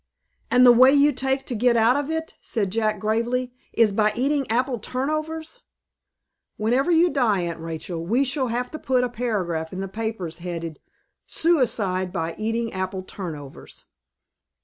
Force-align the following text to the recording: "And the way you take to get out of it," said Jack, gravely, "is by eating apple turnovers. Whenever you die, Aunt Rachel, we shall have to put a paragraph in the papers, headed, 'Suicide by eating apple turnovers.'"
"And 0.49 0.65
the 0.65 0.71
way 0.71 0.91
you 0.91 1.11
take 1.11 1.45
to 1.45 1.53
get 1.53 1.77
out 1.77 1.95
of 1.95 2.09
it," 2.09 2.35
said 2.41 2.71
Jack, 2.71 2.99
gravely, 2.99 3.53
"is 3.71 3.91
by 3.91 4.11
eating 4.15 4.49
apple 4.49 4.79
turnovers. 4.79 5.61
Whenever 6.57 6.89
you 6.89 7.11
die, 7.11 7.41
Aunt 7.41 7.59
Rachel, 7.59 8.03
we 8.03 8.23
shall 8.23 8.47
have 8.47 8.71
to 8.71 8.79
put 8.79 9.03
a 9.03 9.09
paragraph 9.09 9.71
in 9.71 9.79
the 9.79 9.87
papers, 9.87 10.39
headed, 10.39 10.79
'Suicide 11.27 12.11
by 12.11 12.33
eating 12.39 12.73
apple 12.73 13.03
turnovers.'" 13.03 13.85